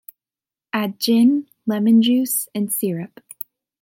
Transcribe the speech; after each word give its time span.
Add 0.73 0.97
gin, 0.99 1.47
lemon 1.67 2.01
juice 2.01 2.49
and 2.55 2.73
syrup. 2.73 3.19